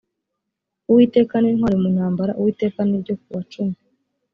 [0.89, 3.75] uwiteka ni intwari mu ntambara uwiteka ni ryo kuwacumi